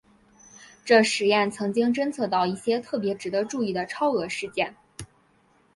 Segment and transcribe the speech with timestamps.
[0.83, 4.75] 这实验曾经侦测到一些特别值得注意的超额事件。